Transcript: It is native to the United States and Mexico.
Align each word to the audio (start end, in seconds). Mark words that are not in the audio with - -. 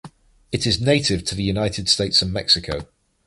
It 0.51 0.65
is 0.65 0.81
native 0.81 1.23
to 1.25 1.35
the 1.35 1.43
United 1.43 1.87
States 1.87 2.23
and 2.23 2.33
Mexico. 2.33 2.87